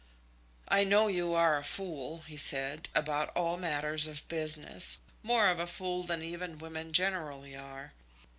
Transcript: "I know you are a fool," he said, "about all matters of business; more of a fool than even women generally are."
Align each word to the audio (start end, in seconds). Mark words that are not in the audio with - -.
"I 0.67 0.83
know 0.83 1.07
you 1.09 1.35
are 1.35 1.59
a 1.59 1.63
fool," 1.63 2.23
he 2.25 2.35
said, 2.35 2.89
"about 2.95 3.29
all 3.37 3.57
matters 3.57 4.07
of 4.07 4.27
business; 4.27 4.97
more 5.21 5.47
of 5.47 5.59
a 5.59 5.67
fool 5.67 6.01
than 6.01 6.23
even 6.23 6.57
women 6.57 6.91
generally 6.91 7.55
are." 7.55 7.93